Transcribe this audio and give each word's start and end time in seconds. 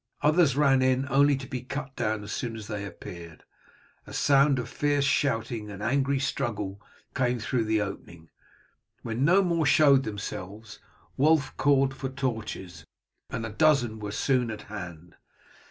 Others 0.23 0.55
ran 0.57 0.81
in 0.81 1.07
only 1.11 1.35
to 1.35 1.45
be 1.45 1.61
cut 1.61 1.95
down 1.95 2.23
as 2.23 2.31
soon 2.31 2.55
as 2.55 2.65
they 2.65 2.83
appeared; 2.85 3.43
a 4.07 4.13
sound 4.13 4.57
of 4.57 4.67
fierce 4.67 5.05
shouting 5.05 5.69
and 5.69 5.83
angry 5.83 6.17
struggle 6.17 6.81
came 7.13 7.37
through 7.37 7.65
the 7.65 7.81
opening. 7.81 8.29
When 9.03 9.23
no 9.23 9.43
more 9.43 9.67
showed 9.67 10.01
themselves, 10.01 10.79
Wulf 11.17 11.55
called 11.55 11.95
for 11.95 12.09
torches, 12.09 12.83
and 13.29 13.45
a 13.45 13.49
dozen 13.49 13.99
were 13.99 14.11
soon 14.11 14.49
at 14.49 14.63
hand. 14.63 15.17